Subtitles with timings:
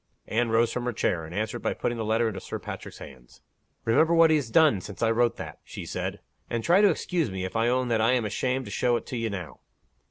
[0.25, 3.43] Anne rose from her chair, and answered by putting the letter into Sir Patrick's hands.
[3.85, 6.21] "Remember what he has done, since I wrote that," she said.
[6.49, 9.05] "And try to excuse me, if I own that I am ashamed to show it
[9.05, 9.59] to you now."